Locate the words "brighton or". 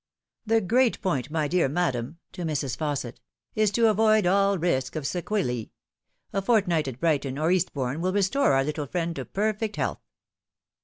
6.99-7.51